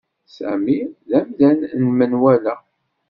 [0.35, 0.79] Sami
[1.09, 2.55] d amdan n menwala.